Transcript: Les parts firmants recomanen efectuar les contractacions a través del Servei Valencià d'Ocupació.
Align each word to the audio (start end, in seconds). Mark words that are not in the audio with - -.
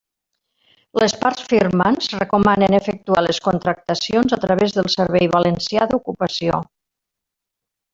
Les 1.01 1.13
parts 1.23 1.43
firmants 1.51 2.07
recomanen 2.21 2.77
efectuar 2.79 3.23
les 3.27 3.41
contractacions 3.51 4.37
a 4.39 4.43
través 4.49 4.77
del 4.81 4.93
Servei 4.99 5.33
Valencià 5.39 5.89
d'Ocupació. 5.95 6.67